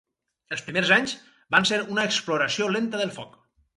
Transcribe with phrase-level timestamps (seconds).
[0.55, 1.13] Els primers anys,
[1.57, 3.37] van ser una exploració lenta del foc.